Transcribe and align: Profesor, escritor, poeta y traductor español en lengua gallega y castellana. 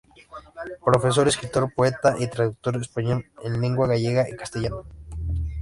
Profesor, 0.83 1.27
escritor, 1.27 1.71
poeta 1.75 2.15
y 2.17 2.25
traductor 2.27 2.75
español 2.77 3.23
en 3.43 3.61
lengua 3.61 3.85
gallega 3.85 4.27
y 4.27 4.35
castellana. 4.35 4.77